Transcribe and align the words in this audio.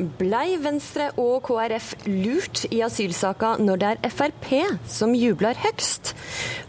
Blei 0.00 0.56
Venstre 0.60 1.10
og 1.20 1.42
KrF 1.44 1.92
lurt 2.06 2.62
i 2.72 2.80
asylsaka 2.84 3.56
når 3.60 3.80
det 3.80 3.90
er 3.92 4.12
Frp 4.14 4.48
som 4.88 5.12
jubler 5.16 5.58
høgst? 5.60 6.14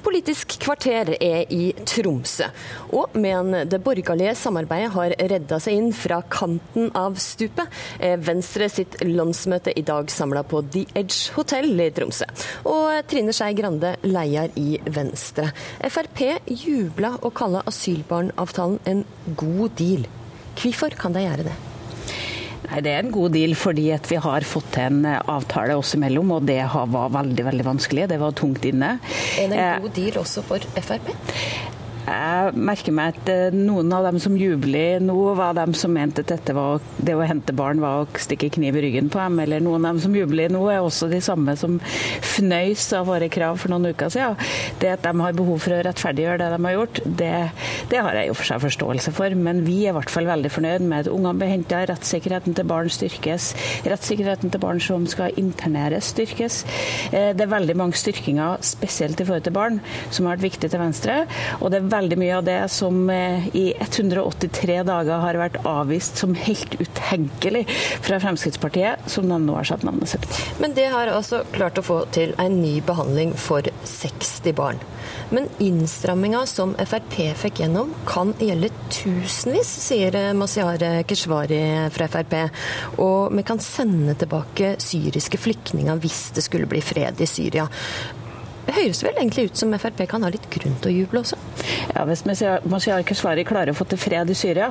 Politisk 0.03 0.57
kvarter 0.63 1.13
er 1.15 1.45
i 1.53 1.71
Tromsø. 1.87 2.49
Og 2.97 3.15
men 3.21 3.53
det 3.69 3.81
borgerlige 3.85 4.33
samarbeidet 4.39 4.91
har 4.95 5.15
redda 5.31 5.61
seg 5.63 5.77
inn 5.77 5.91
fra 5.95 6.19
kanten 6.31 6.89
av 6.97 7.19
stupet, 7.21 7.69
er 8.01 8.19
Venstre 8.25 8.67
sitt 8.71 8.99
landsmøte 9.05 9.75
i 9.77 9.85
dag 9.87 10.11
samla 10.11 10.43
på 10.43 10.63
The 10.73 10.85
Edge 10.97 11.31
hotell 11.37 11.71
i 11.79 11.91
Tromsø. 11.95 12.27
Og 12.67 13.01
Trine 13.11 13.35
Skei 13.35 13.53
Grande, 13.57 13.95
leder 14.03 14.51
i 14.59 14.79
Venstre. 14.91 15.51
Frp 15.87 16.25
jubla 16.49 17.15
og 17.21 17.35
kalla 17.37 17.63
asylbarnavtalen 17.69 18.81
en 18.89 19.05
god 19.37 19.77
deal. 19.79 20.07
Hvorfor 20.57 20.97
kan 20.99 21.13
de 21.15 21.29
gjøre 21.29 21.51
det? 21.51 21.59
Nei, 22.71 22.81
Det 22.85 22.91
er 22.93 23.03
en 23.03 23.11
god 23.11 23.33
deal 23.35 23.55
fordi 23.59 23.89
vi 24.07 24.19
har 24.23 24.47
fått 24.47 24.71
til 24.77 24.87
en 24.87 25.05
eh, 25.09 25.19
avtale 25.31 25.75
oss 25.75 25.95
imellom, 25.97 26.31
og 26.37 26.47
det 26.47 26.61
var 26.71 27.11
veldig 27.11 27.47
veldig 27.49 27.67
vanskelig. 27.67 28.07
Det 28.11 28.19
var 28.21 28.31
tungt 28.37 28.65
inne. 28.67 28.93
Er 29.35 29.51
det 29.51 29.59
en 29.59 29.65
eh, 29.65 29.81
god 29.83 29.95
deal 29.97 30.21
også 30.23 30.45
for 30.47 30.71
Frp? 30.79 31.11
Jeg 32.01 32.53
merker 32.57 32.93
meg 32.95 33.13
at 33.13 33.29
eh, 33.29 33.53
noen 33.53 33.91
av 33.93 34.07
dem 34.07 34.17
som 34.21 34.33
jubler 34.37 35.03
nå, 35.03 35.15
var 35.37 35.53
dem 35.53 35.75
som 35.77 35.93
mente 35.93 36.23
at 36.33 36.49
var, 36.55 36.81
det 36.97 37.13
å 37.13 37.25
hente 37.27 37.53
barn 37.53 37.81
var 37.83 38.01
å 38.01 38.21
stikke 38.21 38.49
kniv 38.55 38.79
i 38.79 38.81
ryggen 38.87 39.11
på 39.13 39.19
dem. 39.21 39.37
Eller 39.43 39.61
noen 39.61 39.85
av 39.85 39.93
dem 39.93 40.01
som 40.07 40.15
jubler 40.17 40.49
nå, 40.49 40.63
er 40.73 40.81
også 40.81 41.11
de 41.11 41.19
samme 41.21 41.53
som 41.59 41.77
fnøys 42.25 42.87
av 42.97 43.05
våre 43.11 43.29
krav 43.31 43.59
for 43.61 43.73
noen 43.73 43.91
uker 43.93 44.09
siden. 44.13 44.39
Det 44.81 44.89
at 44.95 45.05
de 45.05 45.13
har 45.19 45.37
behov 45.37 45.61
for 45.61 45.75
å 45.75 45.81
rettferdiggjøre 45.85 46.39
det 46.41 46.49
de 46.55 46.59
har 46.65 46.75
gjort, 46.79 47.01
det, 47.21 47.31
det 47.93 48.01
har 48.01 48.17
jeg 48.17 48.31
jo 48.31 48.37
for 48.39 48.49
seg 48.49 48.63
forståelse 48.65 49.13
for. 49.19 49.37
Men 49.49 49.61
vi 49.67 49.77
er 49.83 49.93
i 49.93 49.97
hvert 49.99 50.13
fall 50.13 50.29
veldig 50.31 50.53
fornøyd 50.55 50.87
med 50.87 51.05
at 51.05 51.11
ungene 51.13 51.37
blir 51.37 51.53
henta, 51.53 51.83
rettssikkerheten 51.91 52.57
til 52.57 52.69
barn 52.71 52.89
styrkes, 52.91 53.51
rettssikkerheten 53.85 54.53
til 54.53 54.65
barn 54.65 54.81
som 54.81 55.05
skal 55.09 55.37
interneres, 55.37 56.09
styrkes. 56.15 56.63
Eh, 57.11 57.29
det 57.37 57.45
er 57.45 57.53
veldig 57.53 57.77
mange 57.77 58.01
styrkinger, 58.01 58.57
spesielt 58.65 59.21
i 59.21 59.29
forhold 59.29 59.45
til 59.45 59.57
barn, 59.59 59.79
som 60.09 60.25
har 60.25 60.39
vært 60.39 60.49
viktig 60.49 60.73
til 60.73 60.81
Venstre. 60.81 61.21
og 61.59 61.69
det 61.69 61.77
er 61.77 61.90
veldig 61.91 62.17
mye 62.21 62.37
av 62.37 62.45
det 62.47 62.59
som 62.73 63.09
eh, 63.13 63.47
i 63.57 63.65
183 63.77 64.81
dager 64.87 65.23
har 65.23 65.39
vært 65.39 65.59
avvist 65.67 66.21
som 66.21 66.35
helt 66.37 66.75
utenkelig 66.79 67.65
fra 68.03 68.19
Fremskrittspartiet, 68.23 69.07
som 69.11 69.27
de 69.29 69.39
nå 69.43 69.57
har 69.57 69.67
satt 69.67 69.85
navnet 69.87 70.13
sitt. 70.13 70.27
Men 70.61 70.75
det 70.77 70.89
har 70.93 71.11
altså 71.11 71.43
klart 71.53 71.79
å 71.79 71.85
få 71.85 72.01
til 72.15 72.35
en 72.41 72.59
ny 72.61 72.77
behandling 72.85 73.35
for 73.39 73.67
60 73.87 74.55
barn. 74.57 74.81
Men 75.31 75.47
innstramminga 75.63 76.45
som 76.49 76.73
Frp 76.75 77.17
fikk 77.39 77.61
gjennom, 77.63 77.93
kan 78.07 78.33
gjelde 78.39 78.71
tusenvis, 78.91 79.69
sier 79.85 80.17
Masiar 80.37 80.83
Keshvari 81.07 81.61
fra 81.95 82.07
Frp. 82.11 82.35
Og 82.99 83.31
vi 83.35 83.45
kan 83.47 83.61
sende 83.63 84.17
tilbake 84.19 84.75
syriske 84.83 85.39
flyktninger 85.41 86.01
hvis 86.03 86.23
det 86.35 86.45
skulle 86.47 86.69
bli 86.71 86.83
fred 86.83 87.21
i 87.23 87.29
Syria. 87.29 87.67
Det 88.71 88.77
høres 88.85 89.01
vel 89.03 89.17
egentlig 89.19 89.49
ut 89.49 89.59
som 89.59 89.73
Frp 89.75 90.05
kan 90.07 90.23
ha 90.23 90.29
litt 90.31 90.45
grunn 90.53 90.77
til 90.79 90.87
å 90.87 90.95
juble 90.95 91.19
også? 91.25 91.35
Ja, 91.91 92.05
Hvis 92.07 92.21
Masiar 92.23 93.03
Keshvari 93.03 93.43
klarer 93.43 93.73
å 93.73 93.75
få 93.75 93.83
til 93.91 93.99
fred 93.99 94.29
i 94.31 94.35
Syria, 94.37 94.69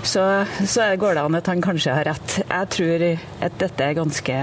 så, 0.00 0.22
så, 0.64 0.86
går 0.96 1.18
det 1.18 1.24
an 1.26 1.36
at 1.36 1.50
han 1.50 1.60
kanskje 1.60 1.92
har 1.92 2.08
rett. 2.08 2.38
Jeg 2.40 2.70
tror 2.72 3.04
at 3.44 3.58
dette 3.60 3.84
er 3.84 3.98
ganske 3.98 4.38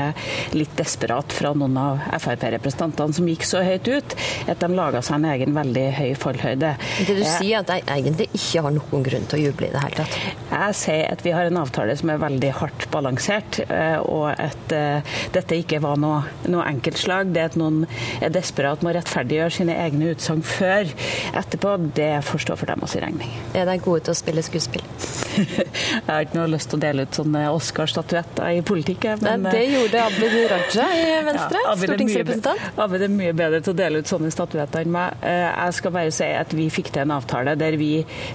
litt 0.54 0.76
desperat 0.78 1.34
fra 1.34 1.56
noen 1.58 1.80
av 1.82 2.04
Frp-representantene 2.20 3.18
som 3.18 3.32
gikk 3.32 3.48
så 3.50 3.64
høyt 3.66 3.90
ut 3.90 4.14
at 4.46 4.62
de 4.62 4.70
laga 4.78 5.02
seg 5.06 5.18
en 5.18 5.28
egen 5.32 5.58
veldig 5.58 5.88
høy 5.98 6.12
fallhøyde. 6.22 6.76
Det 7.08 7.18
du 7.18 7.24
sier 7.26 7.64
at 7.64 7.72
de 7.72 7.80
egentlig 7.82 8.30
ikke 8.30 8.64
har 8.68 8.78
noen 8.78 9.08
grunn 9.10 9.28
til 9.32 9.40
å 9.40 9.42
juble 9.48 9.72
i 9.72 9.74
det 9.74 9.84
hele 9.88 10.04
tatt? 10.04 10.20
Jeg 10.54 10.78
sier 10.84 11.04
at 11.10 11.26
vi 11.26 11.34
har 11.34 11.50
en 11.50 11.62
avtale 11.64 11.98
som 11.98 12.14
er 12.14 12.22
veldig 12.22 12.54
hardt 12.62 12.88
balansert, 12.94 13.62
eh, 13.66 13.98
og 14.06 14.30
at 14.36 14.78
eh, 14.78 15.18
dette 15.34 15.60
ikke 15.64 15.82
var 15.82 15.98
noe, 15.98 16.22
noe 16.46 16.70
enkeltslag. 16.70 17.34
Det 17.34 17.50
at 17.52 17.60
noen 17.60 17.84
er 18.22 18.34
desperat 18.38 18.86
må 18.86 18.94
rettferdiggjøre 19.00 19.56
sine 19.58 19.80
egne 19.88 20.14
utsagn 20.14 20.46
før 20.46 20.94
etterpå, 21.40 21.76
det 21.98 22.12
får 22.28 22.46
stå 22.46 22.60
for 22.60 22.70
dem 22.70 22.86
sin 22.88 23.06
regning. 23.08 23.34
Er 23.56 23.68
de 23.70 23.80
gode 23.84 24.06
til 24.06 24.16
å 24.16 24.22
spille 24.22 24.46
skuespill? 24.46 24.86
jeg 25.40 26.06
har 26.08 26.26
ikke 26.26 26.38
noe 26.40 26.50
lyst 26.52 26.72
til 26.72 26.80
å 26.80 26.82
dele 26.84 27.06
ut 27.06 27.20
sånne 27.20 27.44
Oscar-statuetter 27.54 28.58
i 28.58 28.62
politikk. 28.66 29.08
Men, 29.24 29.46
Nei, 29.46 29.54
det 29.54 29.62
eh, 29.64 29.76
gjorde 29.76 30.04
Abid 30.06 30.38
Raja 30.52 30.88
i 30.96 31.04
Venstre, 31.30 31.64
ja, 31.66 31.76
stortingsrepresentant. 31.84 32.80
Abid 32.86 33.06
er 33.06 33.14
mye 33.14 33.36
bedre 33.38 33.62
til 33.66 33.74
å 33.76 33.80
dele 33.80 34.02
ut 34.02 34.12
sånne 34.12 34.32
statuetter 34.34 34.86
enn 34.86 34.94
meg. 34.94 35.20
Eh, 35.26 35.46
jeg 35.46 35.78
skal 35.80 35.96
bare 35.96 36.16
si 36.16 36.30
at 36.40 36.56
vi 36.58 36.68
fikk 36.74 36.92
til 36.96 37.06
en 37.06 37.16
avtale 37.20 37.56
der 37.60 37.78
vi 37.80 37.92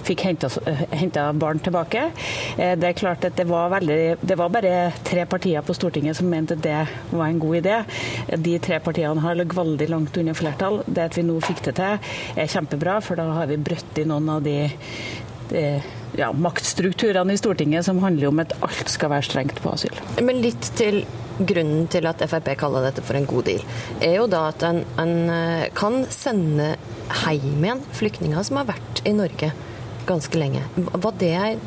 fikk 0.07 0.25
henta 0.25 1.27
barn 1.35 1.61
tilbake. 1.63 2.07
Eh, 2.57 2.75
det 2.79 2.91
er 2.91 2.97
klart 2.97 3.27
at 3.27 3.37
det 3.37 3.47
var, 3.49 3.69
veldig, 3.75 3.99
det 4.21 4.39
var 4.39 4.53
bare 4.53 4.75
tre 5.05 5.27
partier 5.29 5.65
på 5.65 5.75
Stortinget 5.75 6.19
som 6.19 6.29
mente 6.31 6.57
det 6.59 6.81
var 7.11 7.27
en 7.27 7.41
god 7.41 7.61
idé. 7.61 7.81
De 8.37 8.57
tre 8.63 8.79
partiene 8.83 9.23
har 9.23 9.37
ligget 9.37 9.57
veldig 9.57 9.89
langt 9.91 10.17
under 10.21 10.37
flertall. 10.37 10.81
Det 10.87 11.09
at 11.09 11.17
vi 11.17 11.25
nå 11.27 11.37
fikk 11.43 11.63
det 11.69 11.77
til, 11.79 12.11
er 12.35 12.51
kjempebra, 12.51 12.99
for 13.03 13.19
da 13.19 13.27
har 13.39 13.49
vi 13.51 13.61
brøtt 13.61 14.01
i 14.01 14.07
noen 14.07 14.29
av 14.37 14.43
de, 14.45 14.57
de 15.49 15.65
ja, 16.17 16.31
maktstrukturene 16.31 17.33
i 17.33 17.39
Stortinget 17.39 17.85
som 17.85 17.99
handler 18.03 18.31
om 18.31 18.41
at 18.43 18.55
alt 18.63 18.89
skal 18.91 19.11
være 19.13 19.27
strengt 19.27 19.61
på 19.63 19.73
asyl. 19.75 19.95
Men 20.23 20.41
litt 20.43 20.71
til 20.79 21.03
grunnen 21.35 21.89
til 21.91 22.07
at 22.07 22.23
Frp 22.31 22.53
kaller 22.59 22.87
dette 22.87 23.03
for 23.03 23.17
en 23.19 23.27
god 23.27 23.49
deal, 23.49 23.63
er 23.99 24.17
jo 24.21 24.27
da 24.31 24.47
at 24.53 24.63
en, 24.63 24.83
en 25.01 25.15
eh, 25.31 25.69
kan 25.75 26.05
sende 26.13 26.75
hjem 27.27 27.65
igjen 27.65 27.85
flyktninger 27.95 28.45
som 28.47 28.61
har 28.61 28.69
vært 28.71 29.03
i 29.05 29.13
Norge 29.15 29.51
ganske 30.05 30.37
lenge. 30.37 30.61
Var 30.75 31.13
det, 31.17 31.57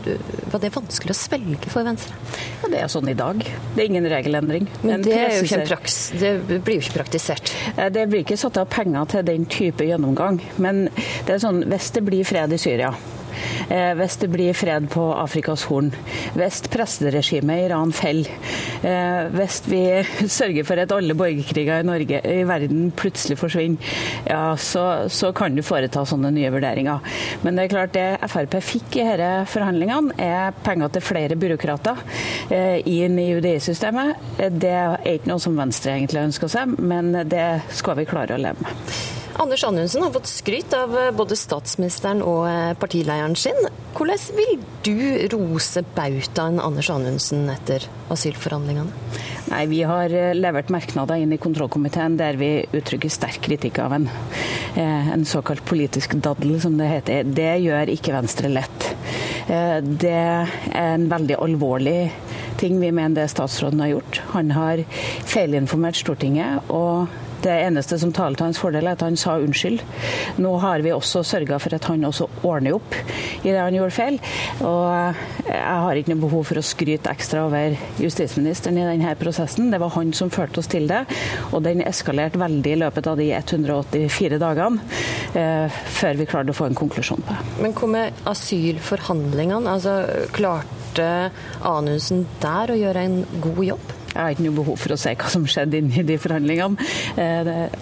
var 0.52 0.62
det, 0.62 0.70
vanskelig 0.70 1.10
å 1.10 1.18
svelge 1.18 1.72
for 1.72 1.86
Venstre? 1.86 2.14
Ja, 2.62 2.70
Det 2.70 2.80
er 2.84 2.92
sånn 2.92 3.10
i 3.10 3.16
dag. 3.18 3.42
Det 3.42 3.82
er 3.82 3.88
ingen 3.90 4.06
regelendring. 4.08 4.68
Men 4.82 5.02
det, 5.02 5.16
er 5.18 5.34
jo 5.34 5.42
ikke 5.42 5.60
en 5.60 5.68
praks, 5.72 5.96
det 6.18 6.32
blir 6.46 6.78
jo 6.78 6.84
ikke 6.86 7.00
praktisert? 7.00 7.52
Eh, 7.74 7.90
det 7.94 8.06
blir 8.10 8.22
ikke 8.22 8.38
satt 8.40 8.60
av 8.62 8.70
penger 8.72 9.10
til 9.10 9.26
den 9.26 9.46
type 9.50 9.86
gjennomgang. 9.86 10.40
Men 10.62 10.86
det 11.26 11.36
er 11.36 11.42
sånn, 11.42 11.64
hvis 11.68 11.90
det 11.98 12.04
blir 12.06 12.28
fred 12.28 12.54
i 12.54 12.60
Syria 12.62 12.94
Eh, 13.68 13.92
hvis 13.98 14.16
det 14.22 14.30
blir 14.32 14.56
fred 14.56 14.88
på 14.92 15.04
Afrikas 15.14 15.66
Horn, 15.68 15.90
hvis 16.38 16.62
presteregimet 16.72 17.60
i 17.60 17.66
Iran 17.66 17.92
faller, 17.92 18.30
eh, 18.86 19.28
hvis 19.34 19.60
vi 19.68 19.82
sørger 20.38 20.66
for 20.68 20.80
at 20.80 20.94
alle 20.94 21.16
borgerkriger 21.18 21.82
i 21.82 21.88
Norge 21.88 22.22
i 22.24 22.44
verden 22.48 22.88
plutselig 22.96 23.38
forsvinner, 23.40 23.98
ja, 24.28 24.56
så, 24.56 24.84
så, 25.12 25.32
kan 25.38 25.54
du 25.54 25.62
foreta 25.62 26.04
sånne 26.08 26.32
nye 26.34 26.52
vurderinger. 26.54 27.04
Men 27.44 27.58
det 27.58 27.66
er 27.66 27.74
klart 27.74 27.94
det 27.96 28.06
Frp 28.28 28.58
fikk 28.64 28.98
i 28.98 29.06
disse 29.08 29.30
forhandlingene, 29.52 30.16
er 30.18 30.56
penger 30.64 30.94
til 30.94 31.04
flere 31.04 31.36
byråkrater 31.38 32.02
eh, 32.54 32.80
inn 32.88 33.18
i 33.20 33.30
UDI-systemet. 33.36 34.28
Det 34.58 34.74
er 34.74 34.98
ikke 35.14 35.32
noe 35.32 35.42
som 35.42 35.58
Venstre 35.58 35.94
egentlig 35.96 36.26
ønsker 36.30 36.52
seg, 36.52 36.78
men 36.78 37.12
det 37.28 37.48
skal 37.76 38.00
vi 38.00 38.08
klare 38.08 38.38
å 38.38 38.42
leve 38.42 38.64
med. 38.64 39.17
Anders 39.38 39.62
Anundsen 39.64 40.02
har 40.02 40.10
fått 40.10 40.26
skryt 40.26 40.72
av 40.74 40.94
eh, 40.98 41.10
både 41.14 41.36
statsministeren 41.38 42.24
og 42.26 42.48
partileieren 42.82 43.36
sin. 43.38 43.58
Hvordan 43.94 44.24
vil 44.34 44.56
du 44.82 44.96
rose 45.30 45.84
bautaen 45.94 46.58
Anders 46.58 46.88
Anundsen 46.90 47.46
etter 47.52 47.86
asylforhandlingene? 48.10 48.90
Nei, 49.52 49.62
Vi 49.70 49.84
har 49.86 50.10
eh, 50.10 50.34
levert 50.34 50.72
merknader 50.74 51.22
inn 51.22 51.36
i 51.36 51.38
kontrollkomiteen 51.38 52.18
der 52.18 52.40
vi 52.40 52.50
uttrykker 52.66 53.14
sterk 53.14 53.38
kritikk 53.46 53.78
av 53.84 53.94
en, 54.00 54.08
en 54.74 55.24
såkalt 55.24 55.62
politisk 55.66 56.18
daddel, 56.18 56.58
som 56.60 56.74
det 56.80 56.90
heter. 56.90 57.30
Det 57.38 57.52
gjør 57.62 57.94
ikke 57.94 58.16
Venstre 58.18 58.50
lett. 58.50 58.90
Det 59.48 60.12
er 60.12 60.50
en 60.82 61.06
veldig 61.08 61.38
alvorlig 61.40 62.00
ting 62.58 62.80
vi 62.80 62.92
mener 62.92 63.22
det 63.22 63.30
statsråden 63.32 63.80
har 63.80 63.94
gjort. 63.94 64.20
Han 64.34 64.52
har 64.56 64.84
feilinformert 65.28 66.02
Stortinget. 66.02 66.68
og 66.68 67.08
det 67.42 67.54
eneste 67.54 67.98
som 68.00 68.12
taler 68.14 68.38
til 68.38 68.48
hans 68.48 68.58
fordel, 68.60 68.86
er 68.88 68.96
at 68.96 69.04
han 69.04 69.16
sa 69.18 69.36
unnskyld. 69.38 69.82
Nå 70.42 70.54
har 70.62 70.82
vi 70.82 70.90
også 70.94 71.22
sørga 71.26 71.58
for 71.62 71.76
at 71.76 71.86
han 71.90 72.06
også 72.08 72.26
ordner 72.42 72.74
opp 72.78 72.96
i 73.44 73.52
det 73.52 73.60
han 73.60 73.76
gjorde 73.76 73.94
feil. 73.94 74.18
Og 74.66 75.20
jeg 75.46 75.76
har 75.84 76.00
ikke 76.00 76.12
noe 76.14 76.24
behov 76.24 76.48
for 76.50 76.60
å 76.60 76.66
skryte 76.66 77.12
ekstra 77.12 77.44
over 77.46 77.76
justisministeren 78.02 78.80
i 78.80 78.86
denne 78.88 79.14
prosessen. 79.20 79.70
Det 79.72 79.80
var 79.82 79.94
han 79.94 80.10
som 80.16 80.32
førte 80.34 80.62
oss 80.62 80.70
til 80.70 80.88
det, 80.90 81.04
og 81.52 81.62
den 81.66 81.84
eskalerte 81.86 82.40
veldig 82.42 82.74
i 82.74 82.80
løpet 82.82 83.10
av 83.10 83.20
de 83.20 83.30
184 83.36 84.40
dagene 84.42 84.82
eh, 85.38 85.78
før 85.98 86.18
vi 86.18 86.28
klarte 86.28 86.54
å 86.54 86.58
få 86.58 86.68
en 86.68 86.78
konklusjon 86.78 87.22
på 87.22 87.36
det. 87.36 87.62
Men 87.62 87.78
hva 87.78 87.92
med 87.94 88.26
asylforhandlingene? 88.34 89.76
Altså, 89.78 90.00
klarte 90.34 90.77
Anundsen 91.66 92.26
der 92.42 92.74
å 92.74 92.78
gjøre 92.78 93.06
en 93.08 93.22
god 93.42 93.64
jobb? 93.72 93.94
Jeg 94.08 94.24
har 94.24 94.34
ikke 94.34 94.44
noe 94.48 94.56
behov 94.56 94.78
for 94.82 94.94
å 94.94 94.96
se 94.98 95.12
hva 95.14 95.28
som 95.30 95.44
skjedde 95.46 95.78
inni 95.78 96.02
de 96.06 96.16
forhandlingene. 96.18 96.86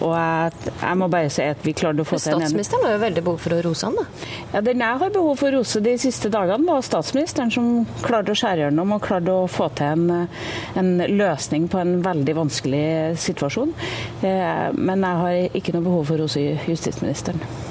Og 0.05 0.11
jeg, 0.11 0.73
jeg, 0.83 0.99
må 1.01 1.07
bare 1.13 1.31
si 1.33 1.45
at 1.49 1.63
vi 1.65 1.73
klarte 1.77 2.03
å 2.03 2.09
få 2.09 2.19
til 2.21 2.35
en 2.35 2.43
Statsministeren 2.43 2.85
har 2.85 2.97
jo 2.97 3.03
veldig 3.05 3.23
behov 3.29 3.39
for 3.41 3.57
å 3.57 3.61
rose 3.65 3.89
han, 3.89 3.97
da? 3.97 4.05
Ja, 4.53 4.63
Den 4.67 4.83
jeg 4.85 5.01
har 5.03 5.15
behov 5.15 5.41
for 5.41 5.49
å 5.49 5.63
rose 5.63 5.81
de 5.87 5.95
siste 6.03 6.29
dagene, 6.35 6.67
var 6.69 6.85
statsministeren 6.85 7.55
som 7.55 7.71
klarte 8.03 8.35
å 8.35 8.41
skjære 8.41 8.67
gjennom 8.67 8.93
og 8.99 9.07
klarte 9.07 9.33
å 9.33 9.47
få 9.49 9.71
til 9.79 9.95
en, 9.95 10.27
en 10.83 10.93
løsning 11.15 11.71
på 11.73 11.81
en 11.81 11.95
veldig 12.05 12.37
vanskelig 12.43 12.85
situasjon. 13.23 13.73
Men 14.27 15.09
jeg 15.09 15.23
har 15.23 15.57
ikke 15.63 15.79
noe 15.79 15.89
behov 15.89 16.05
for 16.11 16.19
å 16.19 16.27
rose 16.27 16.45
justisministeren. 16.69 17.66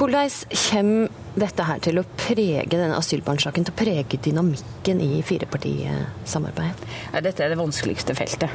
Hvordan 0.00 0.30
kommer 0.56 1.08
dette 1.36 1.64
her 1.68 1.80
til 1.84 2.00
å 2.00 2.06
prege 2.16 2.72
denne 2.72 2.96
asylbarnsaken, 2.96 3.66
til 3.68 3.74
å 3.74 3.76
prege 3.76 4.16
dynamikken 4.24 5.02
i 5.04 5.18
firepartisamarbeidet? 5.28 6.86
Dette 7.20 7.44
er 7.44 7.52
det 7.52 7.58
vanskeligste 7.60 8.16
feltet. 8.16 8.48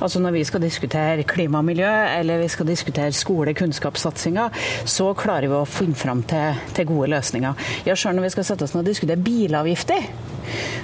Altså 0.00 0.22
Når 0.24 0.32
vi 0.32 0.46
skal 0.48 0.64
diskutere 0.64 1.26
klima 1.28 1.60
og 1.60 1.68
miljø, 1.68 1.90
eller 2.16 2.40
vi 2.40 2.48
skal 2.48 2.70
diskutere 2.72 3.12
skole- 3.12 3.52
kunnskapssatsinga, 3.52 4.48
så 4.88 5.12
klarer 5.12 5.52
vi 5.52 5.60
å 5.60 5.68
finne 5.68 5.94
fram 5.94 6.24
til, 6.24 6.56
til 6.72 6.88
gode 6.88 7.12
løsninger. 7.12 7.68
Ja, 7.84 7.92
Sjøl 7.92 8.16
når 8.16 8.30
vi 8.30 8.34
skal 8.38 8.48
sette 8.48 8.64
oss 8.64 8.72
ned 8.72 8.86
og 8.86 8.94
diskutere 8.94 9.20
bilavgifter, 9.20 10.08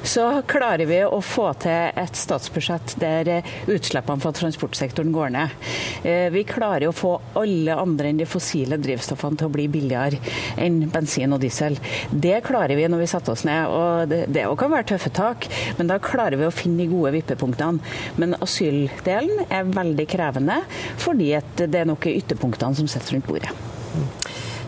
så 0.03 0.27
klarer 0.49 0.89
vi 0.89 1.01
å 1.05 1.21
få 1.25 1.51
til 1.63 1.93
et 1.99 2.19
statsbudsjett 2.19 2.97
der 3.01 3.31
utslippene 3.71 4.23
fra 4.23 4.33
transportsektoren 4.37 5.13
går 5.15 5.33
ned. 5.35 5.55
Eh, 6.03 6.29
vi 6.35 6.45
klarer 6.49 6.89
å 6.89 6.97
få 6.97 7.15
alle 7.39 7.77
andre 7.79 8.13
enn 8.13 8.21
de 8.21 8.29
fossile 8.29 8.79
drivstoffene 8.81 9.39
til 9.39 9.51
å 9.51 9.55
bli 9.55 9.69
billigere 9.73 10.21
enn 10.61 10.81
bensin 10.93 11.35
og 11.37 11.43
diesel. 11.45 11.79
Det 12.11 12.41
klarer 12.47 12.79
vi 12.79 12.89
når 12.89 13.05
vi 13.05 13.11
setter 13.11 13.35
oss 13.35 13.47
ned. 13.49 13.69
og 13.69 14.09
Det, 14.11 14.25
det 14.35 14.47
kan 14.59 14.75
være 14.75 14.91
tøffe 14.95 15.13
tak, 15.15 15.49
men 15.79 15.91
da 15.91 16.01
klarer 16.03 16.41
vi 16.41 16.49
å 16.49 16.55
finne 16.55 16.83
de 16.83 16.91
gode 16.93 17.15
vippepunktene. 17.19 17.83
Men 18.21 18.39
asyldelen 18.43 19.47
er 19.49 19.73
veldig 19.75 20.09
krevende, 20.11 20.63
fordi 21.01 21.35
det 21.59 21.75
er 21.75 21.89
noen 21.89 22.15
ytterpunktene 22.15 22.79
som 22.79 22.91
sitter 22.91 23.19
rundt 23.19 23.29
bordet. 23.29 23.78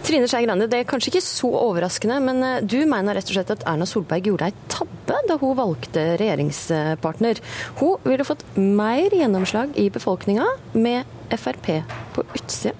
Trine 0.00 0.28
Skei 0.30 0.46
Grande, 0.46 0.66
det 0.70 0.80
er 0.80 0.88
kanskje 0.88 1.12
ikke 1.12 1.24
så 1.24 1.50
overraskende, 1.60 2.18
men 2.24 2.44
eh, 2.46 2.60
du 2.64 2.78
mener 2.88 3.16
rett 3.16 3.30
og 3.30 3.36
slett 3.36 3.52
at 3.52 3.64
Erna 3.68 3.86
Solberg 3.88 4.30
gjorde 4.30 4.48
ei 4.48 4.54
tabbe 4.72 5.18
da 5.28 5.36
hun 5.40 5.56
valgte 5.58 6.04
regjeringspartner. 6.20 7.40
Hun 7.80 7.98
ville 8.06 8.26
fått 8.26 8.44
mer 8.56 9.12
gjennomslag 9.14 9.76
i 9.78 9.90
befolkninga 9.92 10.46
med 10.72 11.18
Frp 11.36 11.68
på 12.14 12.24
utsida. 12.34 12.76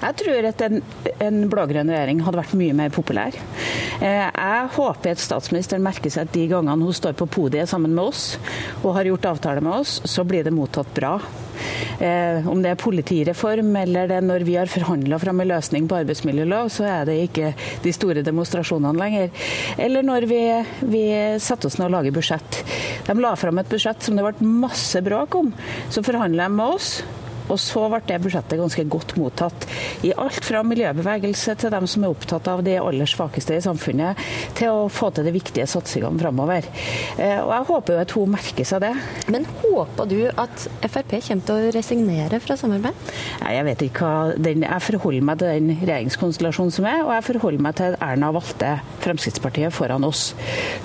Jeg 0.00 0.16
tror 0.20 0.46
at 0.46 0.62
en, 0.66 0.82
en 1.22 1.38
blå-grønn 1.50 1.90
regjering 1.90 2.20
hadde 2.26 2.38
vært 2.38 2.58
mye 2.58 2.76
mer 2.76 2.92
populær. 2.94 3.34
Eh, 4.00 4.26
jeg 4.26 4.68
håper 4.76 5.14
at 5.14 5.22
statsministeren 5.22 5.84
merker 5.86 6.12
seg 6.12 6.28
at 6.28 6.36
de 6.36 6.46
gangene 6.50 6.86
hun 6.86 6.96
står 6.96 7.16
på 7.18 7.28
podiet 7.38 7.70
sammen 7.70 7.94
med 7.96 8.12
oss 8.12 8.36
og 8.82 8.94
har 8.98 9.08
gjort 9.10 9.32
avtale 9.32 9.64
med 9.64 9.80
oss, 9.80 9.98
så 10.04 10.26
blir 10.28 10.46
det 10.46 10.54
mottatt 10.54 10.92
bra. 10.96 11.16
Eh, 12.00 12.48
om 12.48 12.62
det 12.62 12.72
er 12.72 12.80
politireform 12.80 13.74
eller 13.82 14.10
det 14.10 14.20
når 14.24 14.46
vi 14.46 14.56
har 14.58 14.70
forhandla 14.70 15.18
fram 15.22 15.42
en 15.42 15.50
løsning 15.50 15.88
på 15.88 15.98
arbeidsmiljølov, 16.00 16.70
så 16.72 16.88
er 16.90 17.08
det 17.08 17.18
ikke 17.26 17.52
de 17.84 17.94
store 17.94 18.24
demonstrasjonene 18.26 18.96
lenger. 19.00 19.30
Eller 19.78 20.06
når 20.06 20.28
vi, 20.30 20.40
vi 20.92 21.04
setter 21.42 21.70
oss 21.70 21.78
ned 21.80 21.88
og 21.90 21.96
lager 21.98 22.16
budsjett. 22.16 22.62
De 23.06 23.18
la 23.20 23.34
fram 23.38 23.62
et 23.62 23.70
budsjett 23.70 24.02
som 24.02 24.18
det 24.18 24.26
ble 24.26 24.56
masse 24.66 25.02
bråk 25.04 25.38
om. 25.38 25.52
Så 25.90 26.04
forhandla 26.06 26.48
de 26.48 26.58
med 26.58 26.76
oss. 26.78 26.98
Og 27.46 27.58
så 27.62 27.86
ble 27.90 28.00
det 28.08 28.20
budsjettet 28.24 28.60
ganske 28.60 28.84
godt 28.90 29.14
mottatt. 29.20 29.66
I 30.06 30.12
alt 30.18 30.44
fra 30.46 30.62
miljøbevegelse 30.66 31.56
til 31.60 31.72
dem 31.74 31.86
som 31.90 32.04
er 32.04 32.14
opptatt 32.14 32.48
av 32.50 32.62
de 32.66 32.76
aller 32.80 33.10
svakeste 33.10 33.56
i 33.56 33.64
samfunnet, 33.64 34.20
til 34.58 34.72
å 34.72 34.86
få 34.92 35.10
til 35.14 35.26
de 35.26 35.34
viktige 35.34 35.66
satsingene 35.70 36.20
framover. 36.20 36.66
Eh, 37.16 37.38
og 37.42 37.52
jeg 37.52 37.68
håper 37.70 37.94
jo 37.94 38.02
at 38.02 38.14
hun 38.16 38.34
merker 38.34 38.68
seg 38.68 38.82
det. 38.84 38.92
Men 39.32 39.46
håper 39.62 40.10
du 40.10 40.18
at 40.28 40.66
Frp 40.86 41.16
kommer 41.16 41.46
til 41.46 41.56
å 41.56 41.74
resignere 41.74 42.40
fra 42.42 42.56
samarbeid? 42.58 43.12
Jeg 43.42 43.66
vet 43.68 43.86
ikke 43.86 44.06
hva 44.06 44.36
den, 44.36 44.64
Jeg 44.66 44.84
forholder 44.86 45.26
meg 45.26 45.40
til 45.40 45.52
den 45.52 45.80
regjeringskonstellasjonen 45.82 46.74
som 46.74 46.88
er, 46.88 47.02
og 47.04 47.12
jeg 47.14 47.26
forholder 47.30 47.66
meg 47.66 47.78
til 47.78 47.94
at 47.94 48.02
Erna 48.06 48.32
valgte 48.34 48.72
Fremskrittspartiet 49.04 49.74
foran 49.74 50.06
oss. 50.06 50.32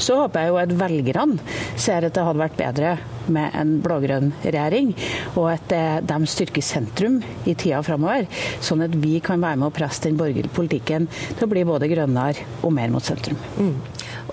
Så 0.01 0.19
håper 0.19 0.45
jeg 0.45 0.53
jo 0.53 0.61
at 0.61 0.77
velgerne 0.81 1.57
ser 1.79 2.05
at 2.05 2.15
det 2.15 2.25
hadde 2.25 2.43
vært 2.43 2.59
bedre 2.59 2.95
med 3.31 3.53
en 3.57 3.75
blå-grønn 3.83 4.31
regjering, 4.43 4.91
og 5.37 5.51
at 5.53 5.73
de 6.07 6.17
styrker 6.29 6.50
sentrum 6.59 7.21
i 7.47 7.55
tida 7.55 7.79
framover, 7.85 8.27
sånn 8.59 8.83
at 8.83 8.97
vi 8.99 9.21
kan 9.23 9.39
være 9.39 9.61
med 9.61 9.69
å 9.69 9.75
presse 9.75 10.03
den 10.03 10.19
borgerlige 10.19 10.51
politikken 10.51 11.07
til 11.07 11.45
å 11.47 11.51
bli 11.53 11.63
både 11.63 11.87
grønnere 11.87 12.43
og 12.61 12.75
mer 12.75 12.91
mot 12.91 13.05
sentrum. 13.05 13.39
Mm. 13.55 13.77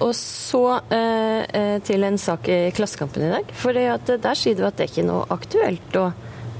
Og 0.03 0.11
så 0.19 0.65
eh, 0.91 1.45
eh 1.47 1.77
til 1.87 2.03
en 2.03 2.19
sak 2.19 2.49
i 2.51 2.59
Klassekampen 2.75 3.23
i 3.23 3.31
dag. 3.31 3.53
for 3.53 3.73
Der 3.73 4.35
sier 4.35 4.57
du 4.57 4.67
at 4.67 4.77
det 4.77 4.91
ikke 4.91 5.05
er 5.05 5.13
noe 5.13 5.27
aktuelt 5.31 5.97
å 5.97 6.11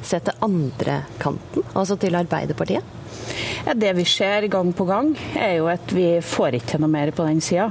se 0.03 0.21
til 0.21 0.45
andre 0.47 1.03
kanten, 1.19 1.67
altså 1.75 1.99
til 1.99 2.15
Arbeiderpartiet? 2.15 2.98
Ja, 3.67 3.75
Det 3.75 3.93
vi 3.99 4.05
ser 4.05 4.47
gang 4.49 4.73
på 4.73 4.85
gang, 4.89 5.13
er 5.37 5.59
jo 5.59 5.69
at 5.69 5.93
vi 5.93 6.21
får 6.25 6.59
ikke 6.59 6.73
til 6.73 6.81
noe 6.85 6.93
mer 6.93 7.11
på 7.13 7.27
den 7.27 7.41
sida. 7.45 7.71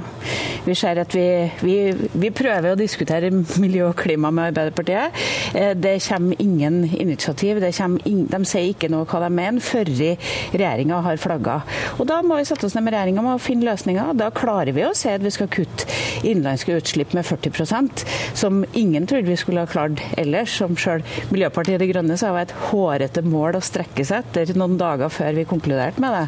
Vi 0.68 0.74
ser 0.76 1.00
at 1.00 1.14
vi, 1.16 1.26
vi, 1.64 1.76
vi, 2.12 2.30
prøver 2.34 2.74
å 2.74 2.78
diskutere 2.78 3.30
miljø 3.32 3.88
og 3.88 3.96
klima 3.96 4.30
med 4.34 4.50
Arbeiderpartiet. 4.50 5.16
Eh, 5.56 5.72
det 5.78 5.96
kommer 6.04 6.42
ingen 6.42 6.82
initiativ. 6.84 7.62
In, 8.04 8.26
de 8.28 8.40
sier 8.44 8.68
ikke 8.72 8.90
noe 8.92 9.08
hva 9.08 9.22
de 9.24 9.30
mener 9.32 9.64
før 9.64 9.88
regjeringa 9.88 11.00
har 11.06 11.20
flagga. 11.20 11.60
Og 11.98 12.06
Da 12.08 12.20
må 12.22 12.38
vi 12.38 12.46
sette 12.48 12.66
oss 12.68 12.76
ned 12.76 12.84
med 12.86 12.96
regjeringa 12.96 13.24
og 13.32 13.42
finne 13.42 13.68
løsninger. 13.70 14.12
Da 14.18 14.30
klarer 14.34 14.74
vi 14.76 14.84
å 14.86 14.94
se 14.96 15.14
at 15.16 15.24
vi 15.24 15.32
skal 15.34 15.50
kutte 15.52 15.88
innenlandske 16.26 16.76
utslipp 16.78 17.14
med 17.16 17.26
40% 17.26 18.04
som 18.38 18.62
ingen 18.76 19.06
trodde 19.08 19.30
vi 19.30 19.38
skulle 19.40 19.64
ha 19.64 19.70
klart 19.70 20.02
ellers. 20.20 20.56
Som 20.58 20.76
sjøl 20.78 21.04
Miljøpartiet 21.32 21.80
De 21.80 21.88
Grønne 21.90 22.18
sa 22.20 22.32
var 22.34 22.46
et 22.46 22.56
hårete 22.68 23.22
mål 23.24 23.58
å 23.58 23.64
strekke 23.64 24.04
seg 24.06 24.26
etter 24.26 24.54
noen 24.58 24.78
dager 24.80 25.12
før 25.12 25.37
vi 25.38 25.46
konkluderte 25.48 26.02
med 26.02 26.14
det. 26.14 26.24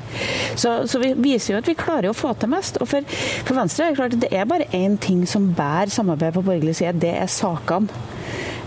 Så, 0.55 0.75
så, 0.91 1.01
vi 1.03 1.12
viser 1.19 1.55
jo 1.55 1.61
at 1.61 1.69
vi 1.69 1.77
klarer 1.79 2.11
å 2.11 2.17
få 2.17 2.33
til 2.39 2.53
mest. 2.53 2.81
Og 2.81 2.91
for, 2.91 3.07
for 3.47 3.59
Venstre 3.59 3.87
er 3.87 3.93
det 3.93 4.01
klart 4.01 4.17
at 4.17 4.25
det 4.25 4.33
er 4.35 4.49
bare 4.51 4.71
én 4.77 4.99
ting 5.01 5.27
som 5.29 5.51
bærer 5.57 5.93
samarbeidet 5.93 6.39
på 6.39 6.47
borgerlig 6.47 6.79
side, 6.81 6.99
det 7.03 7.15
er 7.19 7.31
sakene. 7.31 8.10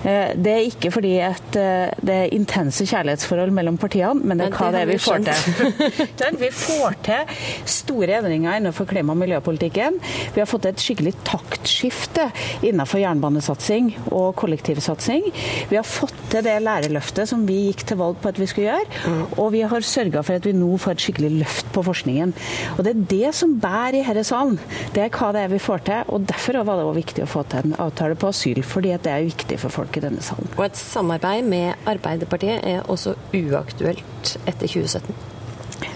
Eh, 0.03 0.33
det 0.35 0.51
er 0.51 0.65
ikke 0.67 0.91
fordi 0.91 1.13
at 1.23 1.57
eh, 1.59 1.91
det 2.03 2.15
er 2.15 2.33
intense 2.35 2.85
kjærlighetsforhold 2.89 3.53
mellom 3.55 3.77
partiene, 3.79 4.19
men 4.19 4.39
det 4.39 4.49
er 4.49 4.57
hva 4.57 4.71
det 4.75 4.81
er 4.83 4.89
vi 4.89 4.99
får 4.99 5.23
til. 5.29 6.39
vi 6.43 6.49
får 6.51 6.97
til 7.07 7.35
store 7.69 8.19
endringer 8.19 8.59
innenfor 8.59 8.87
klima- 8.89 9.15
og 9.15 9.21
miljøpolitikken. 9.21 9.99
Vi 10.35 10.41
har 10.41 10.49
fått 10.49 10.67
et 10.69 10.83
skikkelig 10.83 11.15
taktskifte 11.27 12.27
innenfor 12.65 12.99
jernbanesatsing 13.03 13.93
og 14.11 14.33
kollektivsatsing. 14.41 15.29
Vi 15.71 15.79
har 15.79 15.87
fått 15.87 16.15
til 16.33 16.43
det 16.45 16.57
lærerløftet 16.65 17.29
som 17.29 17.45
vi 17.47 17.69
gikk 17.69 17.85
til 17.87 18.01
valg 18.01 18.19
på 18.21 18.33
at 18.33 18.41
vi 18.41 18.49
skulle 18.49 18.73
gjøre. 18.73 19.15
Og 19.39 19.53
vi 19.55 19.63
har 19.67 19.87
sørga 19.87 20.23
for 20.25 20.39
at 20.39 20.47
vi 20.47 20.55
nå 20.57 20.73
får 20.81 20.97
et 20.97 21.05
skikkelig 21.05 21.31
løft 21.43 21.71
på 21.75 21.85
forskningen. 21.85 22.33
Og 22.75 22.83
det 22.85 22.93
er 22.93 23.07
det 23.13 23.33
som 23.37 23.55
bærer 23.61 24.01
i 24.01 24.05
denne 24.05 24.25
salen. 24.27 24.59
Det 24.95 25.05
er 25.05 25.13
hva 25.13 25.31
det 25.35 25.45
er 25.45 25.53
vi 25.53 25.61
får 25.63 25.85
til. 25.87 26.11
Og 26.13 26.27
derfor 26.29 26.59
var 26.63 26.79
det 26.79 26.87
også 26.87 26.99
viktig 26.99 27.25
å 27.25 27.29
få 27.29 27.45
til 27.49 27.69
en 27.69 27.77
avtale 27.83 28.19
på 28.19 28.31
asyl, 28.33 28.63
fordi 28.67 28.93
det 29.03 29.11
er 29.11 29.27
viktig 29.29 29.59
for 29.61 29.73
folk 29.73 29.92
i 29.97 30.03
denne 30.03 30.23
salen. 30.25 30.49
Og 30.57 30.65
et 30.65 30.79
samarbeid 30.79 31.45
med 31.47 31.73
Arbeiderpartiet 31.89 32.63
er 32.63 32.89
også 32.89 33.15
uaktuelt 33.33 34.37
etter 34.47 34.67
2017? 34.67 35.32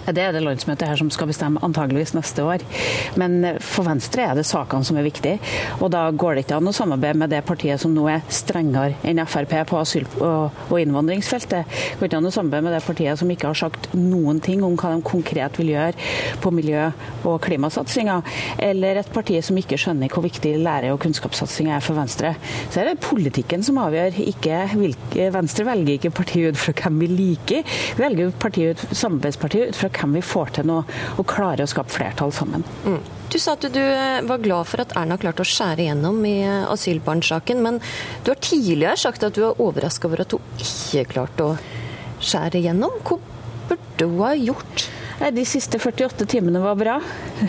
Det 0.07 0.23
er 0.23 0.31
det 0.31 0.43
landsmøtet 0.43 0.87
her 0.87 0.99
som 0.99 1.09
skal 1.11 1.27
bestemme 1.27 1.61
antageligvis 1.65 2.13
neste 2.15 2.43
år. 2.45 2.63
Men 3.19 3.41
eh, 3.43 3.59
for 3.63 3.87
Venstre 3.87 4.23
er 4.23 4.37
det 4.37 4.45
sakene 4.47 4.87
som 4.87 4.97
er 4.99 5.07
viktige. 5.07 5.41
Og 5.81 5.91
da 5.91 6.05
går 6.11 6.37
det 6.37 6.45
ikke 6.45 6.59
an 6.61 6.71
å 6.71 6.75
samarbeide 6.75 7.19
med 7.19 7.33
det 7.33 7.43
partiet 7.47 7.81
som 7.81 7.91
nå 7.95 8.05
er 8.11 8.23
strengere 8.31 8.95
enn 9.07 9.19
Frp 9.27 9.55
på 9.67 9.79
asyl- 9.81 10.07
og 10.23 10.75
innvandringsfeltet. 10.79 11.67
Det 11.67 11.99
går 11.99 12.07
ikke 12.07 12.21
an 12.21 12.29
å 12.29 12.33
samarbeide 12.33 12.67
med 12.69 12.75
det 12.77 12.83
partiet 12.85 13.19
som 13.19 13.31
ikke 13.33 13.51
har 13.51 13.59
sagt 13.59 13.89
noen 13.97 14.39
ting 14.43 14.63
om 14.63 14.77
hva 14.79 14.93
de 14.93 15.03
konkret 15.05 15.59
vil 15.59 15.73
gjøre 15.73 16.07
på 16.43 16.53
miljø- 16.55 16.93
og 17.27 17.41
klimasatsinga. 17.43 18.21
Eller 18.63 19.01
et 19.01 19.11
parti 19.13 19.41
som 19.43 19.59
ikke 19.59 19.79
skjønner 19.81 20.11
hvor 20.13 20.23
viktig 20.23 20.55
lære- 20.63 20.93
og 20.93 21.01
kunnskapssatsing 21.03 21.71
er 21.73 21.83
for 21.83 21.99
Venstre. 21.99 22.35
Så 22.71 22.81
er 22.81 22.91
det 22.91 23.03
politikken 23.03 23.65
som 23.65 23.81
avgjør. 23.83 24.21
Ikke 24.31 24.63
hvilke, 24.71 25.29
Venstre 25.35 25.67
velger 25.67 25.97
ikke 25.97 26.15
parti 26.15 26.47
ut 26.47 26.59
fra 26.59 26.75
hvem 26.77 27.03
vi 27.03 27.11
liker, 27.11 27.77
vi 27.97 28.05
velger 28.05 28.87
samarbeidspartiet 28.95 29.73
ut 29.73 29.79
fra 29.79 29.91
hvem 29.99 30.17
vi 30.17 30.25
får 30.25 30.57
til 30.57 30.67
noe 30.69 30.83
og 31.17 31.27
klarer 31.29 31.65
å 31.65 31.69
skape 31.69 31.93
flertall 31.93 32.33
sammen. 32.35 32.65
Mm. 32.85 32.99
Du 33.27 33.35
sa 33.43 33.57
at 33.57 33.65
du 33.73 33.81
eh, 33.81 34.21
var 34.23 34.43
glad 34.43 34.69
for 34.69 34.83
at 34.83 34.93
Erna 34.95 35.17
klarte 35.19 35.43
å 35.43 35.47
skjære 35.47 35.89
gjennom 35.89 36.21
i 36.27 36.37
eh, 36.45 36.67
asylbarnsaken, 36.71 37.59
men 37.63 37.81
du 38.23 38.31
har 38.31 38.39
tidligere 38.39 38.99
sagt 38.99 39.25
at 39.27 39.35
du 39.35 39.43
er 39.49 39.63
overraska 39.63 40.07
over 40.07 40.23
at 40.23 40.35
hun 40.35 40.63
ikke 40.63 41.09
klarte 41.11 41.49
å 41.49 41.57
skjære 42.23 42.63
gjennom. 42.63 42.95
Hva 43.03 43.19
burde 43.67 44.07
hun 44.07 44.23
ha 44.23 44.31
gjort? 44.37 44.87
De 45.17 45.43
siste 45.49 45.79
48 45.81 46.25
timene 46.29 46.59
var 46.61 46.75
bra. 46.77 46.97